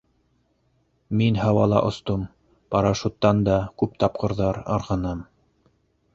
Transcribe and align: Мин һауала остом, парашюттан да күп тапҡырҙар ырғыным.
Мин 1.19 1.37
һауала 1.41 1.81
остом, 1.89 2.23
парашюттан 2.77 3.45
да 3.51 3.59
күп 3.83 3.95
тапҡырҙар 4.05 4.61
ырғыным. 4.79 5.23